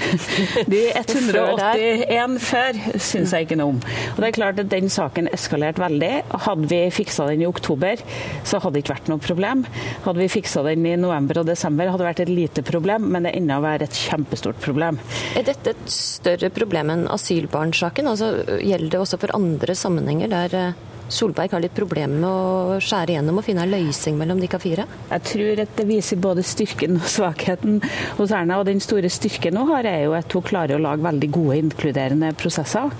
De 0.73 0.81
181 0.97 2.39
før 2.41 2.79
syns 2.97 3.35
jeg 3.35 3.45
ikke 3.45 3.59
noe 3.61 3.75
om. 3.75 3.81
Og 4.15 4.23
det 4.23 4.31
er 4.31 4.37
klart 4.39 4.63
at 4.63 4.71
Den 4.73 4.89
saken 4.93 5.29
eskalerte 5.35 5.83
veldig. 5.83 6.13
Hadde 6.47 6.69
vi 6.71 6.81
fiksa 6.95 7.29
den 7.29 7.45
i 7.45 7.49
oktober, 7.49 8.01
så 8.49 8.61
hadde 8.63 8.79
det 8.79 8.85
ikke 8.85 8.97
vært 8.97 9.13
noe 9.13 9.23
problem. 9.23 9.67
Hadde 10.07 10.23
vi 10.23 10.31
fiksa 10.33 10.65
den 10.67 10.87
i 10.89 10.97
november 11.01 11.43
og 11.43 11.49
desember, 11.51 11.93
hadde 11.93 12.05
det 12.05 12.11
vært 12.11 12.25
et 12.25 12.33
lite 12.33 12.65
problem, 12.67 13.11
men 13.13 13.29
det 13.29 13.35
er 13.35 13.41
ennå 13.43 13.61
være 13.65 13.89
et 13.89 14.03
kjempestort 14.09 14.61
problem. 14.65 15.01
Er 15.37 15.47
dette 15.49 15.77
et 15.77 15.93
større 15.93 16.51
problem 16.55 16.95
enn 16.95 17.09
asylbarnsaken? 17.13 18.09
Altså, 18.09 18.33
gjelder 18.65 18.95
det 18.95 19.03
også 19.05 19.21
for 19.21 19.37
andre 19.37 19.77
sammenhenger 19.77 20.33
der 20.33 20.57
eh, 20.57 20.88
Solberg 21.09 21.55
har 21.57 21.63
litt 21.65 21.77
problemer 21.77 22.21
med 22.21 22.29
å 22.29 22.79
skjære 22.85 23.15
gjennom 23.17 23.41
og 23.41 23.47
finne 23.47 23.65
en 23.65 23.73
løsning 23.73 24.19
mellom 24.21 24.41
de 24.43 24.51
fire? 24.61 24.85
Jeg 25.09 25.25
tror 25.31 25.63
at 25.65 25.75
det 25.79 25.87
viser 25.89 26.21
både 26.21 26.45
styrken 26.45 26.99
og 27.01 27.09
svakheten 27.09 27.81
hos 28.19 28.35
Erna. 28.35 28.59
Og 28.61 28.69
den 28.69 28.83
store 28.85 29.09
styrken 29.13 29.57
hun 29.57 29.73
har, 29.73 29.89
er 29.89 30.05
jo 30.05 30.17
at 30.19 30.33
hun 30.37 30.45
klarer 30.45 30.77
å 30.77 30.85
lage 30.85 31.07
veldig 31.07 31.31
gode, 31.33 31.61
inkluderende 31.63 32.35
prosesser. 32.39 32.93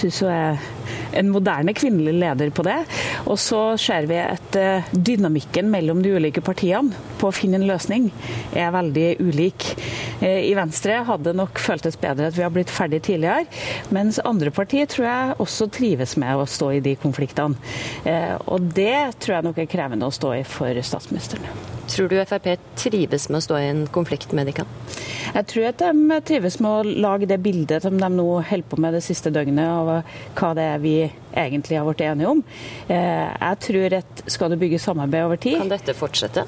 Synes 0.00 0.20
hun 0.20 0.34
er 0.34 0.60
en 1.12 1.30
moderne 1.32 1.74
kvinnelig 1.76 2.14
leder 2.20 2.52
på 2.54 2.64
det. 2.66 2.78
Og 3.28 3.38
så 3.40 3.62
ser 3.80 4.08
vi 4.10 4.18
at 4.22 4.58
eh, 4.58 4.88
dynamikken 4.92 5.70
mellom 5.72 6.02
de 6.04 6.14
ulike 6.16 6.42
partiene 6.44 6.94
på 7.20 7.28
å 7.28 7.34
finne 7.34 7.60
en 7.60 7.68
løsning 7.68 8.10
er 8.52 8.72
veldig 8.74 9.08
ulik. 9.24 9.68
Eh, 10.20 10.44
I 10.50 10.54
Venstre 10.58 11.02
hadde 11.08 11.36
nok 11.36 11.60
føltes 11.62 11.98
bedre 12.00 12.30
at 12.30 12.38
vi 12.38 12.44
har 12.46 12.54
blitt 12.54 12.72
ferdig 12.72 13.02
tidligere, 13.08 13.46
mens 13.94 14.22
andre 14.24 14.52
partier 14.54 14.88
tror 14.90 15.08
jeg 15.08 15.38
også 15.44 15.70
trives 15.74 16.16
med 16.20 16.40
å 16.40 16.48
stå 16.48 16.72
i 16.76 16.82
de 16.84 16.96
konfliktene. 17.00 17.58
Eh, 18.04 18.34
og 18.46 18.72
det 18.76 19.20
tror 19.20 19.38
jeg 19.38 19.48
nok 19.50 19.62
er 19.62 19.70
krevende 19.70 20.08
å 20.08 20.14
stå 20.14 20.36
i 20.40 20.44
for 20.48 20.84
statsministeren. 20.84 21.73
Tror 21.88 22.08
du 22.08 22.16
Frp 22.24 22.46
trives 22.80 23.28
med 23.28 23.38
å 23.38 23.44
stå 23.44 23.58
i 23.60 23.66
en 23.68 23.82
konflikt 23.92 24.32
med 24.36 24.48
Dikan? 24.48 24.68
Jeg 25.34 25.46
tror 25.50 25.66
at 25.68 25.82
de 25.82 26.18
trives 26.26 26.56
med 26.62 26.70
å 26.70 26.94
lage 27.04 27.28
det 27.28 27.40
bildet 27.42 27.84
som 27.84 27.96
de 27.98 28.08
nå 28.12 28.26
holder 28.46 28.68
på 28.70 28.78
med 28.80 28.94
det 28.96 29.02
siste 29.04 29.32
døgnet, 29.34 29.66
av 29.66 30.04
hva 30.38 30.50
det 30.56 30.66
er 30.74 30.82
vi 30.82 30.94
egentlig 31.34 31.78
har 31.78 31.88
blitt 31.88 32.04
enige 32.06 32.30
om. 32.30 32.42
Eh, 32.86 33.28
jeg 33.32 33.60
tror 33.66 33.96
at 33.98 34.22
skal 34.30 34.52
du 34.52 34.58
bygge 34.60 34.80
samarbeid 34.82 35.26
over 35.26 35.40
tid 35.40 35.58
Kan 35.58 35.72
dette 35.72 35.96
fortsette? 35.98 36.46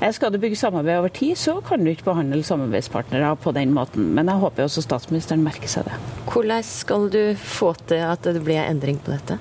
Eh, 0.00 0.12
skal 0.16 0.32
du 0.32 0.38
bygge 0.42 0.58
samarbeid 0.60 1.00
over 1.00 1.12
tid, 1.12 1.36
så 1.40 1.58
kan 1.66 1.82
du 1.84 1.90
ikke 1.92 2.08
behandle 2.12 2.44
samarbeidspartnere 2.46 3.34
på 3.42 3.54
den 3.56 3.74
måten. 3.76 4.12
Men 4.16 4.30
jeg 4.30 4.44
håper 4.44 4.68
også 4.68 4.86
statsministeren 4.86 5.44
merker 5.44 5.70
seg 5.70 5.90
det. 5.90 5.98
Hvordan 6.30 6.64
skal 6.66 7.10
du 7.12 7.22
få 7.34 7.74
til 7.90 8.06
at 8.06 8.24
det 8.24 8.44
blir 8.46 8.62
endring 8.62 9.02
på 9.02 9.16
dette? 9.16 9.40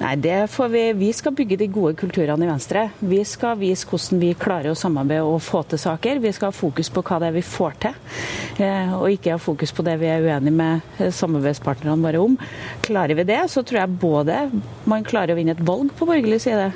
Nei, 0.00 0.14
det 0.16 0.46
får 0.48 0.68
vi. 0.72 0.82
Vi 0.96 1.10
skal 1.12 1.34
bygge 1.36 1.58
de 1.60 1.66
gode 1.68 1.92
kulturene 2.00 2.46
i 2.46 2.48
Venstre. 2.48 2.86
Vi 3.04 3.18
skal 3.28 3.58
vise 3.60 3.84
hvordan 3.84 4.22
vi 4.22 4.30
klarer 4.32 4.72
å 4.72 4.78
samarbeide 4.78 5.26
og 5.28 5.42
få 5.44 5.60
til 5.68 5.80
saker. 5.82 6.22
Vi 6.24 6.32
skal 6.32 6.48
ha 6.48 6.56
fokus 6.56 6.88
på 6.88 7.02
hva 7.04 7.18
det 7.20 7.28
er 7.28 7.34
vi 7.36 7.42
får 7.44 7.76
til, 7.84 7.98
eh, 8.64 8.94
og 8.96 9.12
ikke 9.12 9.34
ha 9.34 9.42
fokus 9.42 9.74
på 9.76 9.84
det 9.84 9.98
vi 10.00 10.08
er 10.08 10.24
uenige 10.24 10.56
med 10.56 10.96
eh, 10.96 11.12
samarbeidspartnerne 11.12 12.00
våre 12.00 12.24
om. 12.24 12.38
Klarer 12.86 13.18
vi 13.18 13.28
det, 13.28 13.42
så 13.52 13.60
tror 13.60 13.82
jeg 13.82 14.00
både 14.00 14.38
man 14.88 15.04
klarer 15.04 15.34
å 15.34 15.40
vinne 15.40 15.52
et 15.52 15.64
valg 15.68 15.92
på 15.92 16.08
borgerlig 16.08 16.40
side 16.46 16.70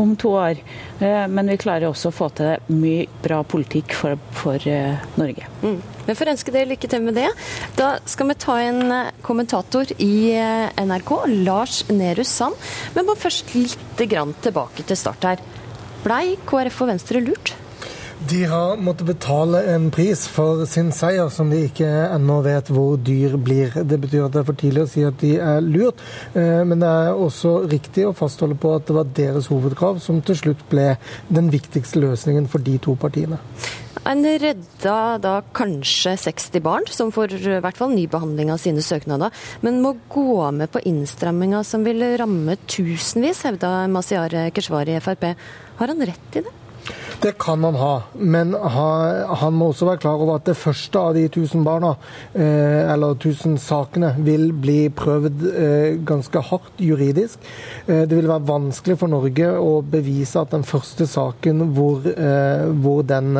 om 0.00 0.16
to 0.16 0.32
år. 0.40 0.62
Eh, 1.04 1.26
men 1.28 1.52
vi 1.52 1.60
klarer 1.60 1.90
også 1.90 2.08
å 2.08 2.16
få 2.16 2.30
til 2.40 2.72
mye 2.72 3.04
bra 3.26 3.42
politikk 3.44 3.92
for, 3.92 4.16
for 4.40 4.72
Norge. 5.20 5.52
Mm. 5.60 5.82
Vi 6.04 6.16
får 6.18 6.34
ønske 6.34 6.54
dere 6.54 6.70
lykke 6.72 6.90
til 6.90 7.04
med 7.04 7.18
det. 7.18 7.30
Da 7.78 7.94
skal 8.10 8.30
vi 8.30 8.38
ta 8.46 8.58
en 8.62 8.82
eh, 8.92 9.12
kommentator 9.24 9.90
i 9.98 10.14
NRK, 10.84 11.12
Lars 11.46 11.82
Nehru 11.90 12.24
Sand. 12.28 12.56
Men 12.94 13.08
må 13.08 13.18
først 13.18 13.54
litt 13.56 13.78
tilbake 13.98 14.84
til 14.84 14.98
start 14.98 15.28
her. 15.28 15.44
Blei 16.04 16.36
KrF 16.44 16.82
og 16.84 16.90
Venstre 16.92 17.22
lurt? 17.24 17.54
De 18.28 18.44
har 18.44 18.76
måttet 18.76 19.06
betale 19.06 19.58
en 19.74 19.90
pris 19.92 20.22
for 20.30 20.62
sin 20.70 20.92
seier, 20.96 21.28
som 21.28 21.50
de 21.52 21.58
ikke 21.66 21.88
ennå 22.14 22.38
vet 22.46 22.70
hvor 22.72 22.96
dyr 22.96 23.34
blir. 23.36 23.74
Det 23.84 23.98
betyr 24.00 24.24
at 24.24 24.32
det 24.32 24.40
er 24.40 24.46
for 24.48 24.60
tidlig 24.60 24.84
å 24.84 24.88
si 24.88 25.04
at 25.04 25.18
de 25.20 25.34
er 25.42 25.60
lurt, 25.64 26.00
eh, 26.32 26.62
men 26.64 26.80
det 26.80 26.88
er 26.88 27.20
også 27.26 27.56
riktig 27.68 28.06
å 28.08 28.14
fastholde 28.16 28.56
på 28.56 28.72
at 28.78 28.88
det 28.88 28.96
var 28.96 29.12
deres 29.18 29.50
hovedkrav 29.52 30.00
som 30.04 30.22
til 30.24 30.40
slutt 30.40 30.64
ble 30.72 30.94
den 31.28 31.52
viktigste 31.52 32.00
løsningen 32.00 32.48
for 32.48 32.64
de 32.64 32.78
to 32.80 32.96
partiene. 32.96 33.40
En 34.04 34.20
redda 34.20 34.96
da 35.16 35.38
kanskje 35.56 36.12
60 36.20 36.60
barn, 36.60 36.88
som 36.92 37.12
får 37.14 37.38
i 37.38 37.60
hvert 37.64 37.78
fall 37.78 37.94
ny 37.94 38.04
behandling 38.12 38.50
av 38.52 38.60
sine 38.60 38.84
søknader, 38.84 39.32
men 39.64 39.80
må 39.80 39.94
gå 40.12 40.50
med 40.52 40.68
på 40.74 40.82
innstramminga 40.90 41.62
som 41.64 41.86
vil 41.88 42.04
ramme 42.20 42.58
tusenvis, 42.68 43.40
hevda 43.48 43.86
Masiar 43.88 44.36
Keshvari 44.52 44.98
i 44.98 45.00
Frp. 45.00 45.30
Har 45.80 45.94
han 45.94 46.04
rett 46.04 46.36
i 46.36 46.44
det? 46.44 46.52
Det 47.24 47.38
kan 47.38 47.64
han 47.64 47.74
ha, 47.74 47.92
men 48.12 48.52
han 48.54 49.54
må 49.56 49.70
også 49.70 49.86
være 49.88 50.00
klar 50.02 50.20
over 50.20 50.36
at 50.36 50.44
det 50.44 50.56
første 50.60 51.00
av 51.00 51.14
de 51.16 51.22
1000 51.30 51.62
barna, 51.64 51.94
eh, 52.34 52.92
eller 52.92 53.14
1000 53.16 53.56
sakene, 53.62 54.10
vil 54.26 54.50
bli 54.52 54.90
prøvd 54.92 55.46
eh, 55.48 55.96
ganske 56.04 56.42
hardt 56.50 56.82
juridisk. 56.84 57.40
Eh, 57.86 58.02
det 58.04 58.18
vil 58.18 58.28
være 58.28 58.44
vanskelig 58.50 58.98
for 59.00 59.12
Norge 59.12 59.48
å 59.56 59.78
bevise 59.80 60.42
at 60.42 60.52
den 60.52 60.66
første 60.68 61.06
saken 61.08 61.62
hvor, 61.74 62.04
hvor 62.84 63.02
den 63.06 63.36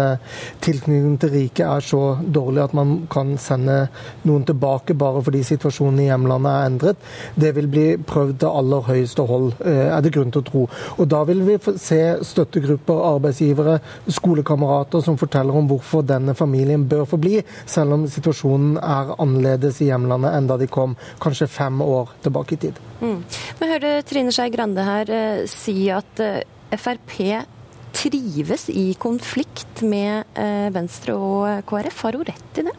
tilknytningen 0.65 1.19
til 1.21 1.33
riket 1.35 1.67
er 1.67 1.85
så 1.85 2.17
dårlig 2.25 2.63
at 2.65 2.75
man 2.77 2.95
kan 3.13 3.35
sende 3.41 3.89
noen 4.25 4.47
tilbake 4.49 4.97
bare 4.99 5.23
fordi 5.25 5.43
situasjonen 5.45 6.01
i 6.01 6.09
hjemlandet 6.09 6.51
er 6.53 6.71
endret, 6.71 7.05
det 7.37 7.53
vil 7.59 7.69
bli 7.69 7.87
prøvd 8.01 8.39
til 8.41 8.59
aller 8.63 8.89
høyeste 8.89 9.27
hold, 9.29 9.53
er 9.65 10.01
det 10.05 10.15
grunn 10.15 10.33
til 10.33 10.45
å 10.45 10.49
tro. 10.49 10.65
Og 10.99 11.09
Da 11.15 11.23
vil 11.29 11.45
vi 11.47 11.59
se 11.81 12.01
støttegrupper, 12.25 13.05
arbeidsgivere, 13.35 13.81
skolekamerater 14.09 15.03
som 15.03 15.19
forteller 15.19 15.55
om 15.57 15.69
hvorfor 15.69 16.05
denne 16.07 16.35
familien 16.35 16.87
bør 16.89 17.05
få 17.05 17.19
bli, 17.19 17.43
selv 17.67 17.95
om 17.95 18.07
situasjonen 18.09 18.79
er 18.79 19.15
annerledes 19.19 19.81
i 19.83 19.91
hjemlandet 19.91 20.35
enn 20.35 20.49
da 20.49 20.57
de 20.57 20.67
kom 20.67 20.97
kanskje 21.21 21.49
fem 21.49 21.81
år 21.83 22.15
tilbake 22.23 22.55
i 22.55 22.61
tid. 22.67 22.79
Mm. 23.01 23.25
Vi 23.59 23.71
hørte 23.71 24.03
Trine 24.09 24.33
Skei 24.33 24.51
Grande 24.51 24.85
her 24.85 25.11
eh, 25.11 25.45
si 25.51 25.91
at 25.91 26.21
eh, 26.21 26.43
Frp 26.75 27.45
trives 27.95 28.69
i 28.71 28.95
konflikt 28.99 29.85
med 29.87 30.25
eh, 30.35 30.71
Venstre 30.75 31.15
og 31.15 31.69
KrF. 31.69 32.03
Har 32.03 32.19
hun 32.19 32.27
rett 32.27 32.59
i 32.61 32.67
det? 32.67 32.75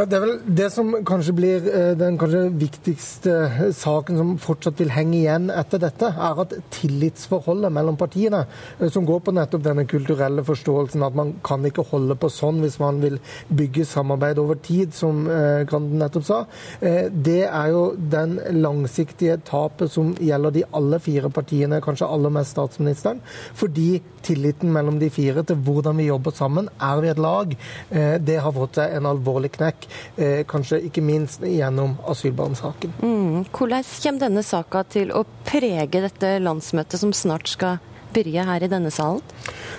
Ja, 0.00 0.06
Det 0.08 0.16
er 0.16 0.22
vel 0.22 0.38
det 0.56 0.66
som 0.72 0.94
kanskje 1.04 1.32
blir 1.36 1.66
eh, 1.68 1.90
den 2.00 2.14
kanskje 2.16 2.46
viktigste 2.56 3.32
saken 3.76 4.16
som 4.16 4.28
fortsatt 4.40 4.78
vil 4.80 4.92
henge 4.94 5.18
igjen 5.18 5.50
etter 5.52 5.82
dette, 5.82 6.08
er 6.08 6.38
at 6.40 6.54
tillitsforholdet 6.72 7.68
mellom 7.76 7.98
partiene, 8.00 8.46
eh, 8.78 8.88
som 8.88 9.04
går 9.04 9.20
på 9.26 9.34
nettopp 9.36 9.66
denne 9.66 9.84
kulturelle 9.90 10.40
forståelsen 10.46 11.04
at 11.04 11.18
man 11.18 11.34
kan 11.44 11.66
ikke 11.68 11.84
holde 11.90 12.16
på 12.16 12.30
sånn 12.32 12.62
hvis 12.64 12.78
man 12.80 13.02
vil 13.02 13.18
bygge 13.52 13.84
samarbeid 13.90 14.40
over 14.40 14.56
tid, 14.64 14.94
som 14.96 15.26
eh, 15.28 15.66
Granden 15.68 16.00
nettopp 16.00 16.24
sa, 16.24 16.38
det 16.80 17.42
er 17.44 17.68
jo 17.68 17.84
den 18.14 18.38
langsiktige 18.56 19.36
tapet 19.44 19.92
som 19.92 20.14
gjelder 20.16 20.56
de 20.56 20.64
alle 20.80 21.02
fire 21.04 21.28
partiene, 21.28 21.82
kanskje 21.84 22.08
aller 22.08 22.32
mest 22.32 22.54
statsministeren. 22.56 23.20
Fordi 23.52 24.00
tilliten 24.24 24.72
mellom 24.72 24.96
de 25.02 25.12
fire 25.12 25.44
til 25.44 25.60
hvordan 25.66 26.00
vi 26.00 26.08
jobber 26.08 26.32
sammen, 26.36 26.72
er 26.80 27.04
vi 27.04 27.12
et 27.12 27.20
lag, 27.20 27.52
det 27.90 28.40
har 28.40 28.56
fått 28.56 28.80
seg 28.80 28.96
en 28.96 29.08
alvorlig 29.10 29.52
knekk 29.58 29.89
kanskje 30.50 30.80
ikke 30.88 31.02
minst 31.04 31.44
gjennom 31.44 31.96
asylbarnsaken. 32.10 32.92
Mm. 33.02 33.44
Hvordan 33.50 33.86
kommer 34.02 34.24
denne 34.26 34.44
saka 34.46 34.84
til 34.88 35.12
å 35.14 35.24
prege 35.48 36.02
dette 36.04 36.36
landsmøtet 36.42 37.00
som 37.00 37.14
snart 37.16 37.50
skal 37.50 37.80
begynne 38.14 38.46
her 38.48 38.66
i 38.66 38.70
denne 38.70 38.92
salen? 38.94 39.22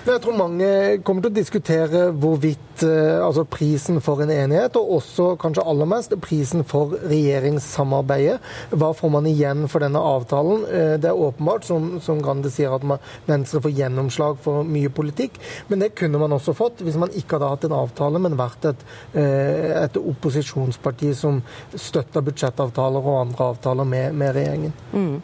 Jeg 0.02 0.18
tror 0.18 0.34
mange 0.34 0.68
kommer 1.06 1.22
til 1.22 1.30
å 1.30 1.36
diskutere 1.36 1.98
hvorvidt 2.10 2.82
eh, 2.82 3.20
altså 3.22 3.44
prisen 3.46 4.00
for 4.02 4.18
en 4.24 4.32
enighet, 4.34 4.74
og 4.74 4.96
også 4.96 5.28
kanskje 5.38 5.62
aller 5.70 5.86
mest 5.86 6.16
prisen 6.24 6.64
for 6.66 6.96
regjeringssamarbeidet. 7.06 8.40
Hva 8.74 8.88
får 8.98 9.12
man 9.14 9.28
igjen 9.30 9.68
for 9.70 9.86
denne 9.86 10.02
avtalen? 10.02 10.64
Eh, 10.66 10.94
det 10.98 11.06
er 11.12 11.22
åpenbart, 11.28 11.68
som, 11.70 11.86
som 12.02 12.18
Grande 12.18 12.50
sier, 12.50 12.74
at 12.74 12.82
man, 12.82 12.98
Venstre 13.28 13.62
får 13.62 13.76
gjennomslag 13.78 14.42
for 14.42 14.66
mye 14.66 14.90
politikk. 14.90 15.38
Men 15.70 15.86
det 15.86 15.92
kunne 16.02 16.18
man 16.18 16.34
også 16.34 16.56
fått 16.58 16.82
hvis 16.82 16.98
man 16.98 17.14
ikke 17.14 17.38
hadde 17.38 17.52
hatt 17.54 17.70
en 17.70 17.78
avtale, 17.78 18.24
men 18.26 18.34
vært 18.42 18.72
et, 18.72 18.86
eh, 19.14 19.70
et 19.84 20.02
opposisjonsparti 20.02 21.12
som 21.14 21.38
støtter 21.76 22.26
budsjettavtaler 22.26 23.06
og 23.06 23.20
andre 23.20 23.52
avtaler 23.54 23.86
med, 23.94 24.18
med 24.18 24.34
regjeringen. 24.34 24.74
Mm. 24.90 25.16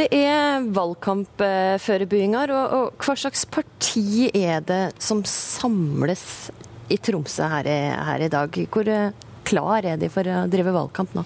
Det 0.00 0.06
er 0.16 0.62
valgkampforebygginger, 0.72 2.52
og, 2.56 2.70
og 2.72 3.02
hva 3.04 3.14
slags 3.20 3.42
parti 3.52 4.30
er 4.32 4.62
det 4.64 4.94
som 4.96 5.20
samles 5.28 6.22
i 6.88 6.96
Tromsø 6.96 7.44
her 7.52 7.68
i, 7.68 7.80
her 8.08 8.24
i 8.24 8.30
dag? 8.32 8.56
Hvor 8.72 8.88
klar 9.50 9.86
er 9.86 9.98
de 10.00 10.10
for 10.12 10.26
å 10.26 10.44
drive 10.50 10.74
valgkamp 10.74 11.16
nå? 11.18 11.24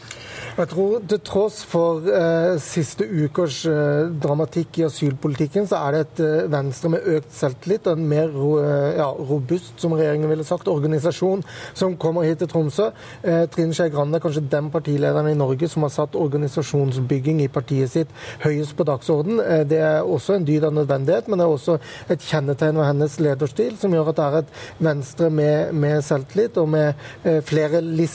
Jeg 0.55 0.71
tror 0.71 1.01
til 1.11 1.19
tross 1.27 1.57
for 1.67 2.05
eh, 2.07 2.57
siste 2.63 3.03
ukers 3.03 3.65
eh, 3.67 4.11
dramatikk 4.23 4.79
i 4.79 4.85
asylpolitikken, 4.87 5.67
så 5.67 5.81
er 5.83 5.97
det 5.97 6.03
et 6.05 6.21
eh, 6.23 6.45
Venstre 6.53 6.93
med 6.95 7.09
økt 7.11 7.33
selvtillit 7.35 7.89
og 7.91 7.99
en 7.99 8.07
mer 8.13 8.31
eh, 8.31 9.01
ja, 9.01 9.09
robust, 9.19 9.73
som 9.83 9.97
regjeringen 9.99 10.31
ville 10.31 10.47
sagt, 10.47 10.71
organisasjon 10.71 11.43
som 11.75 11.97
kommer 11.99 12.29
hit 12.29 12.39
til 12.43 12.53
Tromsø. 12.53 12.87
Eh, 13.27 13.49
Trine 13.51 13.75
Skei 13.75 13.91
Grande 13.91 14.21
er 14.21 14.23
kanskje 14.23 14.45
den 14.53 14.71
partilederen 14.75 15.33
i 15.33 15.35
Norge 15.39 15.67
som 15.73 15.87
har 15.89 15.93
satt 15.97 16.15
organisasjonsbygging 16.19 17.43
i 17.43 17.51
partiet 17.51 17.91
sitt 17.91 18.15
høyest 18.45 18.77
på 18.79 18.87
dagsorden. 18.87 19.43
Eh, 19.43 19.65
det 19.67 19.83
er 19.83 20.07
også 20.07 20.39
en 20.39 20.47
dyd 20.47 20.69
av 20.71 20.77
nødvendighet, 20.79 21.27
men 21.27 21.43
det 21.43 21.49
er 21.49 21.57
også 21.57 21.81
et 22.15 22.31
kjennetegn 22.31 22.79
ved 22.79 22.91
hennes 22.93 23.19
lederstil 23.27 23.75
som 23.83 23.99
gjør 23.99 24.15
at 24.15 24.23
det 24.23 24.31
er 24.31 24.41
et 24.45 24.55
Venstre 24.87 25.35
med, 25.35 25.75
med 25.75 25.99
selvtillit 26.07 26.63
og 26.63 26.71
med 26.71 27.11
flere 27.49 27.83
lister 27.83 28.14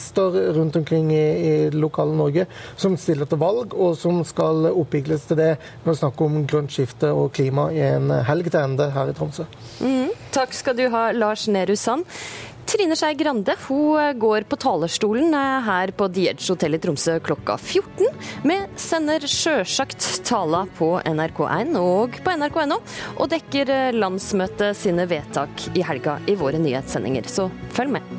rundt 0.58 0.76
omkring 0.76 1.12
i, 1.14 1.24
i 1.52 1.54
lokale 1.72 2.16
Norge 2.18 2.46
som 2.76 2.98
stiller 2.98 3.30
til 3.30 3.42
valg, 3.42 3.74
og 3.74 3.98
som 3.98 4.22
skal 4.28 4.70
oppvigles 4.72 5.30
til 5.30 5.40
det 5.40 5.52
når 5.84 5.94
vi 5.94 6.02
snakker 6.02 6.30
om 6.30 6.44
grønt 6.50 6.76
skifte 6.76 7.14
og 7.14 7.32
klima 7.36 7.70
i 7.76 7.82
en 7.86 8.12
helg 8.28 8.52
til 8.52 8.62
ende 8.62 8.90
her 8.96 9.12
i 9.12 9.18
Tromsø. 9.18 9.48
Mm. 9.80 10.14
Takk 10.36 10.54
skal 10.54 10.78
du 10.78 10.86
ha, 10.94 11.10
Lars 11.16 11.48
Nehru 11.50 11.76
Sand. 11.80 12.06
Trine 12.70 12.94
Skei 12.94 13.16
Grande 13.18 13.56
hun 13.64 14.20
går 14.22 14.44
på 14.46 14.58
talerstolen 14.62 15.34
her 15.66 15.90
på 15.98 16.06
The 16.14 16.28
Edge 16.30 16.52
Hotel 16.52 16.78
i 16.78 16.80
Tromsø 16.84 17.16
klokka 17.26 17.56
14. 17.58 18.06
Vi 18.46 18.60
sender 18.78 19.26
sjølsagt 19.26 20.06
tala 20.30 20.68
på 20.78 20.92
NRK1 21.02 21.74
og 21.82 22.22
på 22.22 22.38
nrk.no, 22.38 22.78
og 23.18 23.34
dekker 23.34 23.74
landsmøtet 23.98 24.78
sine 24.78 25.10
vedtak 25.10 25.70
i 25.74 25.86
helga 25.90 26.20
i 26.30 26.38
våre 26.38 26.62
nyhetssendinger, 26.62 27.26
så 27.26 27.50
følg 27.74 27.98
med. 27.98 28.19